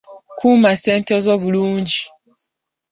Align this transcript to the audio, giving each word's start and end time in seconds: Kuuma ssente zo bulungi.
Kuuma 0.37 0.69
ssente 0.77 1.13
zo 1.25 1.33
bulungi. 1.41 2.01